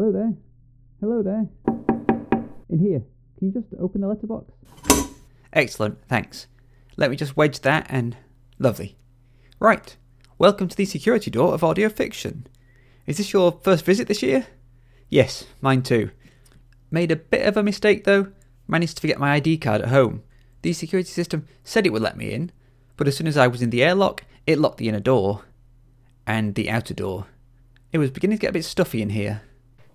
[0.00, 0.32] Hello there.
[1.02, 1.46] Hello there.
[2.70, 3.02] In here.
[3.36, 4.50] Can you just open the letterbox?
[5.52, 6.46] Excellent, thanks.
[6.96, 8.16] Let me just wedge that and.
[8.58, 8.96] Lovely.
[9.58, 9.94] Right.
[10.38, 12.46] Welcome to the security door of audio fiction.
[13.04, 14.46] Is this your first visit this year?
[15.10, 16.12] Yes, mine too.
[16.90, 18.28] Made a bit of a mistake though.
[18.66, 20.22] Managed to forget my ID card at home.
[20.62, 22.52] The security system said it would let me in,
[22.96, 25.42] but as soon as I was in the airlock, it locked the inner door.
[26.26, 27.26] And the outer door.
[27.92, 29.42] It was beginning to get a bit stuffy in here.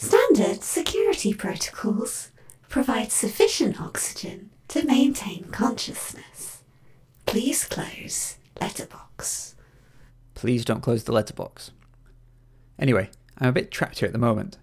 [0.00, 2.30] Standard security protocols
[2.68, 6.62] provide sufficient oxygen to maintain consciousness.
[7.26, 9.56] Please close letterbox.
[10.34, 11.72] Please don't close the letterbox.
[12.78, 14.56] Anyway, I'm a bit trapped here at the moment.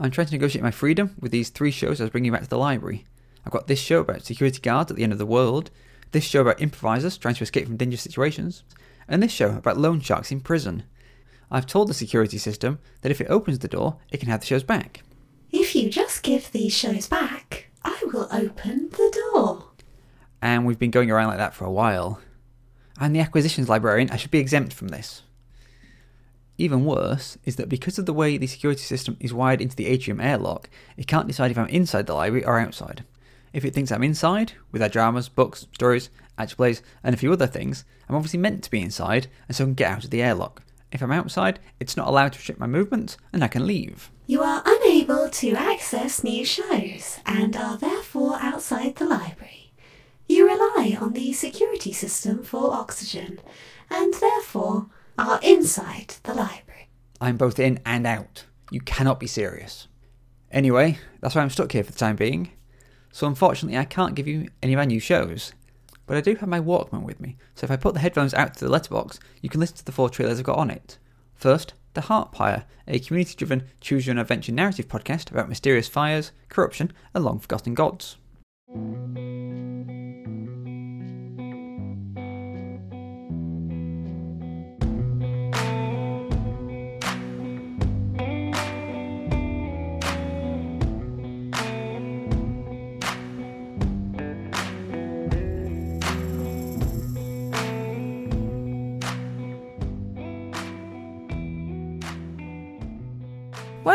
[0.00, 2.48] I'm trying to negotiate my freedom with these three shows I was bringing back to
[2.48, 3.04] the library.
[3.44, 5.70] I've got this show about security guards at the end of the world,
[6.10, 8.64] this show about improvisers trying to escape from dangerous situations,
[9.06, 10.82] and this show about loan sharks in prison.
[11.50, 14.46] I've told the security system that if it opens the door, it can have the
[14.46, 15.02] shows back.
[15.50, 19.64] If you just give these shows back, I will open the door.
[20.42, 22.20] And we've been going around like that for a while.
[22.98, 25.22] I'm the acquisitions librarian, I should be exempt from this.
[26.58, 29.86] Even worse is that because of the way the security system is wired into the
[29.86, 33.04] atrium airlock, it can't decide if I'm inside the library or outside.
[33.52, 37.32] If it thinks I'm inside, with our dramas, books, stories, action plays, and a few
[37.32, 40.10] other things, I'm obviously meant to be inside, and so I can get out of
[40.10, 40.62] the airlock.
[40.92, 44.10] If I'm outside, it's not allowed to restrict my movement, and I can leave.
[44.26, 49.72] You are unable to access new shows and are therefore outside the library.
[50.28, 53.40] You rely on the security system for oxygen
[53.90, 56.88] and therefore are inside the library.
[57.20, 58.44] I'm both in and out.
[58.70, 59.86] You cannot be serious.
[60.50, 62.50] Anyway, that's why I'm stuck here for the time being.
[63.12, 65.52] So unfortunately, I can't give you any of my new shows.
[66.06, 68.54] But I do have my Walkman with me, so if I put the headphones out
[68.54, 70.98] to the letterbox, you can listen to the four trailers I've got on it.
[71.34, 76.32] First, The Heartpire, a community driven choose your own adventure narrative podcast about mysterious fires,
[76.48, 78.16] corruption, and long forgotten gods.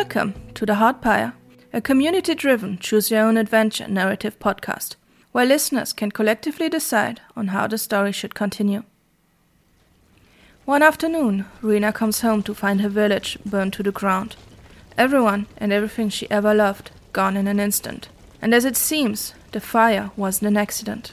[0.00, 1.34] Welcome to The Heartpire,
[1.74, 4.96] a community driven choose your own adventure narrative podcast,
[5.32, 8.84] where listeners can collectively decide on how the story should continue.
[10.64, 14.36] One afternoon, Rena comes home to find her village burned to the ground.
[14.96, 18.08] Everyone and everything she ever loved gone in an instant.
[18.40, 21.12] And as it seems, the fire wasn't an accident.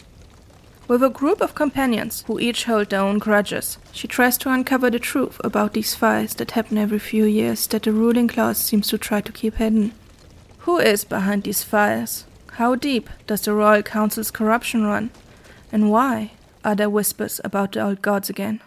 [0.88, 4.90] With a group of companions who each hold their own grudges, she tries to uncover
[4.90, 8.88] the truth about these fires that happen every few years that the ruling class seems
[8.88, 9.92] to try to keep hidden.
[10.60, 12.24] Who is behind these fires?
[12.54, 15.12] How deep does the Royal Council's corruption run?
[15.74, 16.32] And why
[16.64, 18.62] are there whispers about the old gods again?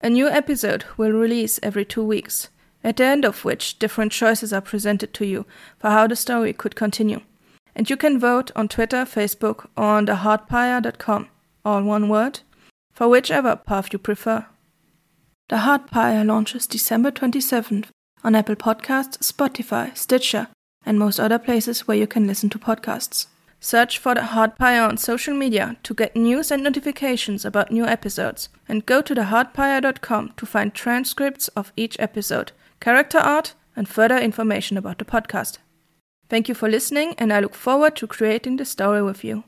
[0.00, 2.48] A new episode will release every two weeks,
[2.84, 5.46] at the end of which different choices are presented to you
[5.80, 7.22] for how the story could continue.
[7.74, 11.28] And you can vote on Twitter, Facebook, or on theheartpire.com,
[11.64, 12.40] all one word,
[12.92, 14.46] for whichever path you prefer.
[15.48, 17.86] The Heartpire launches December 27th
[18.22, 20.48] on Apple Podcasts, Spotify, Stitcher,
[20.84, 23.26] and most other places where you can listen to podcasts.
[23.58, 28.48] Search for the Heartpire on social media to get news and notifications about new episodes,
[28.68, 34.76] and go to theheartpire.com to find transcripts of each episode, character art, and further information
[34.76, 35.58] about the podcast.
[36.30, 39.42] Thank you for listening, and I look forward to creating the story with you.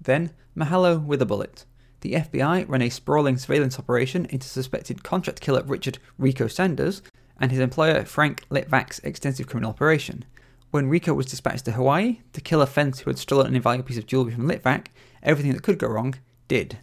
[0.00, 1.64] Then, Mahalo with a bullet.
[2.02, 7.02] The FBI ran a sprawling surveillance operation into suspected contract killer Richard Rico Sanders
[7.40, 10.24] and his employer Frank Litvak's extensive criminal operation.
[10.70, 13.88] When Rico was dispatched to Hawaii to kill a fence who had stolen an invaluable
[13.88, 14.86] piece of jewelry from Litvak,
[15.24, 16.14] everything that could go wrong
[16.46, 16.78] did.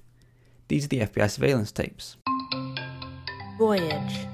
[0.68, 2.18] These are the FBI surveillance tapes.
[3.58, 4.28] Voyage.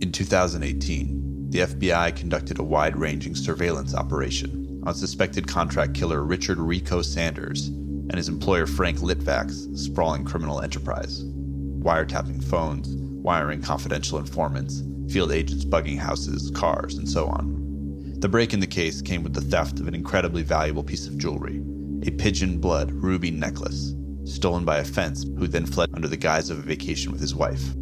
[0.00, 6.58] In 2018, the FBI conducted a wide ranging surveillance operation on suspected contract killer Richard
[6.58, 11.24] Rico Sanders and his employer Frank Litvak's sprawling criminal enterprise.
[11.24, 18.14] Wiretapping phones, wiring confidential informants, field agents bugging houses, cars, and so on.
[18.20, 21.18] The break in the case came with the theft of an incredibly valuable piece of
[21.18, 21.62] jewelry
[22.06, 23.94] a pigeon blood ruby necklace,
[24.24, 27.34] stolen by a fence who then fled under the guise of a vacation with his
[27.34, 27.74] wife.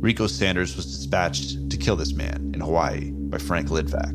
[0.00, 4.14] Rico Sanders was dispatched to kill this man in Hawaii by Frank Litvak.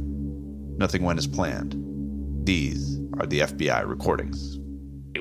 [0.79, 1.75] Nothing went as planned.
[2.43, 4.57] These are the FBI recordings.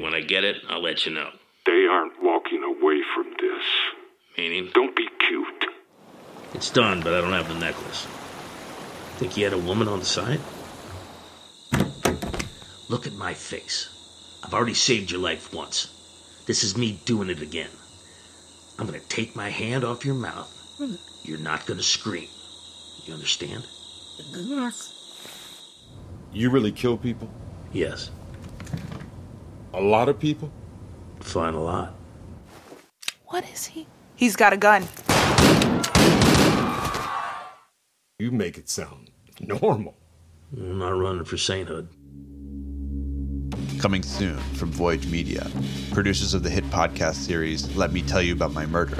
[0.01, 1.29] When I get it, I'll let you know.
[1.67, 3.63] They aren't walking away from this.
[4.39, 4.71] Meaning?
[4.73, 5.67] Don't be cute.
[6.55, 8.07] It's done, but I don't have the necklace.
[9.19, 10.41] Think you had a woman on the side?
[12.89, 13.91] Look at my face.
[14.43, 15.89] I've already saved your life once.
[16.47, 17.69] This is me doing it again.
[18.79, 20.51] I'm gonna take my hand off your mouth.
[21.23, 22.29] You're not gonna scream.
[23.05, 23.67] You understand?
[24.33, 24.93] Yes.
[26.33, 27.29] You really kill people?
[27.73, 28.11] Yes.
[29.73, 30.51] A lot of people?
[31.21, 31.95] Fine a lot.
[33.27, 33.87] What is he?
[34.17, 34.89] He's got a gun.
[38.19, 39.11] You make it sound
[39.41, 39.97] normal.
[40.57, 41.89] I'm not running for sainthood.
[43.85, 45.47] Coming soon from Voyage Media,
[45.93, 48.97] producers of the hit podcast series Let Me Tell You About My Murder,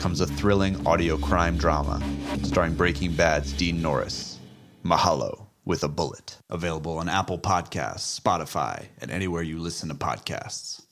[0.00, 2.02] comes a thrilling audio crime drama
[2.42, 4.40] starring Breaking Bad's Dean Norris,
[4.84, 6.38] Mahalo with a Bullet.
[6.50, 10.82] Available on Apple Podcasts, Spotify, and anywhere you listen to podcasts.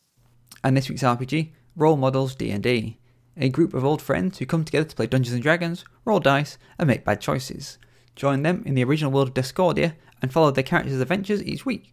[0.63, 3.01] And this week's RPG, Role Models D&D,
[3.37, 6.57] a group of old friends who come together to play Dungeons and Dragons, roll dice,
[6.79, 7.79] and make bad choices.
[8.15, 11.91] Join them in the original world of Discordia and follow their characters' adventures each week.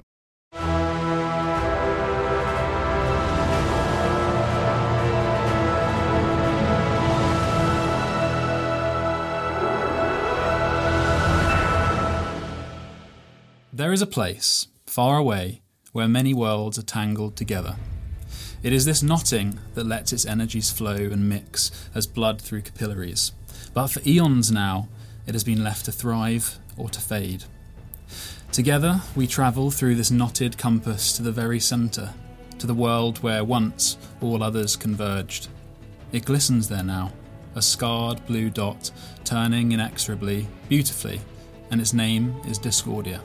[13.91, 15.59] There is a place, far away,
[15.91, 17.75] where many worlds are tangled together.
[18.63, 23.33] It is this knotting that lets its energies flow and mix as blood through capillaries.
[23.73, 24.87] But for eons now,
[25.27, 27.43] it has been left to thrive or to fade.
[28.53, 32.13] Together, we travel through this knotted compass to the very centre,
[32.59, 35.49] to the world where once all others converged.
[36.13, 37.11] It glistens there now,
[37.55, 38.89] a scarred blue dot,
[39.25, 41.19] turning inexorably, beautifully,
[41.71, 43.21] and its name is Discordia.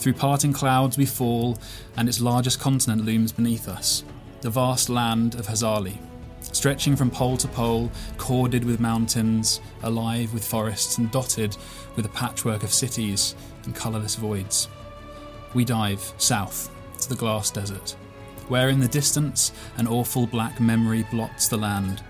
[0.00, 1.58] Through parting clouds we fall,
[1.98, 4.02] and its largest continent looms beneath us
[4.40, 5.98] the vast land of Hazali.
[6.40, 11.54] Stretching from pole to pole, corded with mountains, alive with forests, and dotted
[11.96, 14.68] with a patchwork of cities and colourless voids.
[15.52, 16.70] We dive south
[17.02, 17.94] to the glass desert,
[18.48, 22.02] where in the distance an awful black memory blots the land.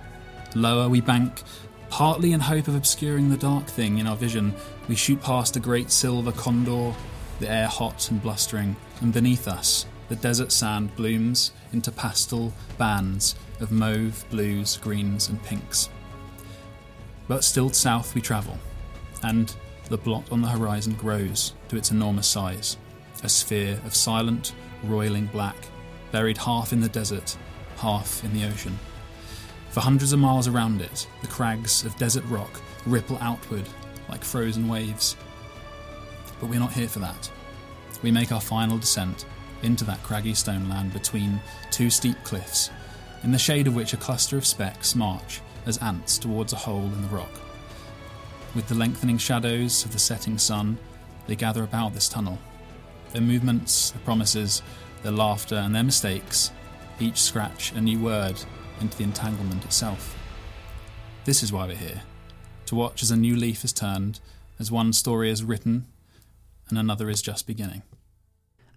[0.55, 1.43] Lower we bank,
[1.89, 4.55] partly in hope of obscuring the dark thing in our vision,
[4.89, 6.95] we shoot past a great silver condor
[7.41, 13.35] the air hot and blustering, and beneath us, the desert sand blooms into pastel bands
[13.61, 15.89] of mauve, blues, greens, and pinks.
[17.27, 18.59] But still south we travel,
[19.23, 19.55] and
[19.89, 22.77] the blot on the horizon grows to its enormous size,
[23.25, 24.55] a sphere of silent,
[24.85, 25.57] roiling black,
[26.13, 27.37] buried half in the desert,
[27.77, 28.79] half in the ocean.
[29.71, 33.65] For hundreds of miles around it, the crags of desert rock ripple outward
[34.09, 35.17] like frozen waves,
[36.41, 37.31] but we're not here for that.
[38.03, 39.27] We make our final descent
[39.63, 41.41] into that craggy stone land between
[41.71, 42.71] two steep cliffs,
[43.23, 46.85] in the shade of which a cluster of specks march as ants towards a hole
[46.85, 47.31] in the rock.
[48.55, 50.79] With the lengthening shadows of the setting sun,
[51.27, 52.39] they gather about this tunnel.
[53.13, 54.63] Their movements, their promises,
[55.03, 56.51] their laughter, and their mistakes
[56.99, 58.43] each scratch a new word
[58.81, 60.17] into the entanglement itself.
[61.25, 62.03] This is why we're here
[62.71, 64.21] to watch as a new leaf is turned,
[64.61, 65.87] as one story is written
[66.71, 67.83] and another is just beginning.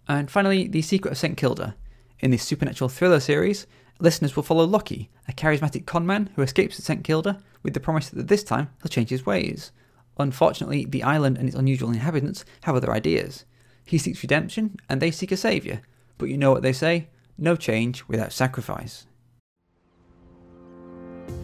[0.08, 1.38] And finally, The Secret of St.
[1.38, 1.76] Kilda.
[2.20, 3.68] In this supernatural thriller series,
[4.00, 7.04] listeners will follow Lockie, a charismatic conman who escapes at St.
[7.04, 9.72] Kilda with the promise that this time he'll change his ways.
[10.18, 13.46] Unfortunately, the island and its unusual inhabitants have other ideas.
[13.86, 15.82] He seeks redemption, and they seek a saviour.
[16.18, 17.08] But you know what they say
[17.38, 19.08] no change without sacrifice.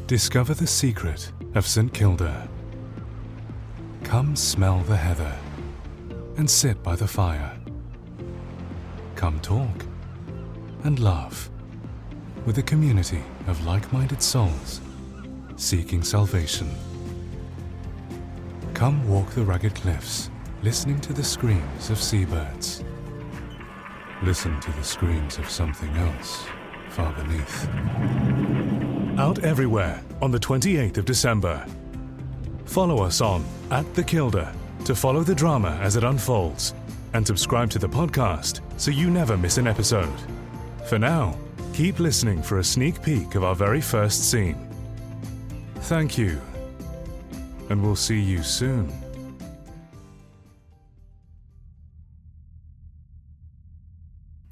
[0.08, 1.94] Discover the secret of St.
[1.94, 2.48] Kilda.
[4.04, 5.36] Come smell the heather
[6.40, 7.52] and sit by the fire.
[9.18, 9.86] Come talk
[10.86, 11.50] and laugh
[12.46, 14.80] with a community of like minded souls
[15.58, 16.74] seeking salvation.
[18.74, 20.30] Come walk the rugged cliffs,
[20.64, 22.86] listening to the screams of seabirds.
[24.24, 26.46] Listen to the screams of something else
[26.92, 27.68] far beneath.
[29.20, 31.66] Out everywhere on the 28th of December.
[32.64, 34.56] Follow us on at The Kilda
[34.86, 36.74] to follow the drama as it unfolds
[37.14, 40.20] and subscribe to the podcast so you never miss an episode.
[40.88, 41.38] For now,
[41.74, 44.58] keep listening for a sneak peek of our very first scene.
[45.82, 46.40] Thank you,
[47.70, 48.92] and we'll see you soon.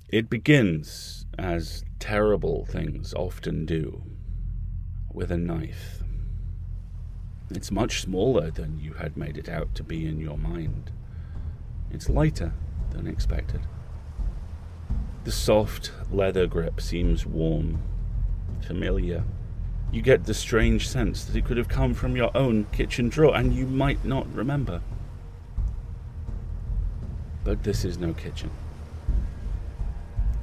[0.09, 4.03] It begins, as terrible things often do,
[5.13, 6.01] with a knife.
[7.49, 10.91] It's much smaller than you had made it out to be in your mind.
[11.91, 12.53] It's lighter
[12.91, 13.61] than expected.
[15.23, 17.81] The soft leather grip seems warm,
[18.61, 19.23] familiar,
[19.91, 23.35] You get the strange sense that it could have come from your own kitchen drawer,
[23.35, 24.81] and you might not remember.
[27.45, 28.51] But this is no kitchen.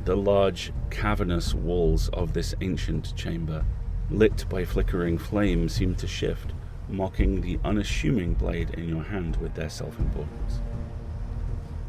[0.06, 3.64] The large, cavernous walls of this ancient chamber,
[4.10, 6.52] lit by flickering flame, seem to shift,
[6.88, 10.60] mocking the unassuming blade in your hand with their self importance.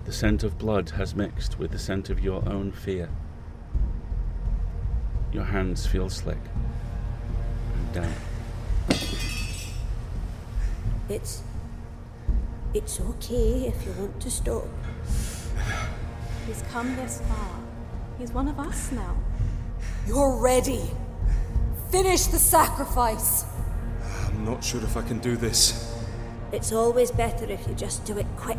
[0.06, 3.10] The scent of blood has mixed with the scent of your own fear.
[5.32, 6.38] Your hands feel slick
[7.74, 8.16] and damp.
[11.10, 11.42] It's.
[12.74, 14.68] It's okay if you want to stop.
[16.46, 17.60] He's come this far.
[18.20, 19.16] He's one of us now.
[20.06, 20.82] You're ready.
[21.90, 23.46] Finish the sacrifice.
[24.36, 25.96] I'm not sure if I can do this.
[26.52, 28.58] It's always better if you just do it quick.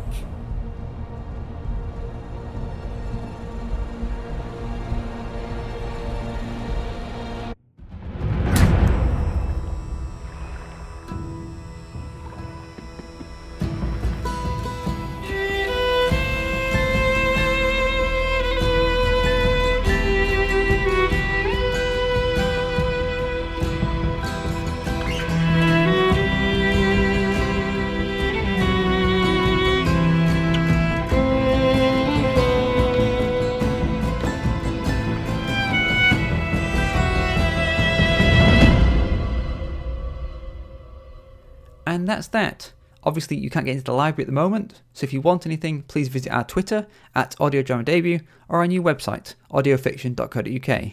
[41.97, 42.73] And that's that.
[43.03, 45.81] Obviously, you can't get into the library at the moment, so if you want anything,
[45.81, 46.85] please visit our Twitter
[47.15, 50.91] at Audio Drama Debut or our new website, audiofiction.co.uk.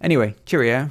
[0.00, 0.88] Anyway, cheerio.